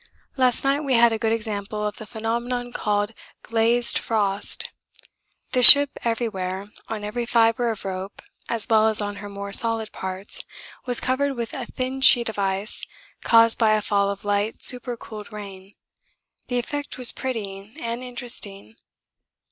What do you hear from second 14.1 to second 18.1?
light super cooled rain. The effect was pretty and